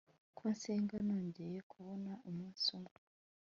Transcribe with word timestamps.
ko 0.37 0.43
nsenga 0.53 0.95
nongeye 1.07 1.59
kubona 1.71 2.11
umunsi 2.29 2.65
umwe 2.77 2.97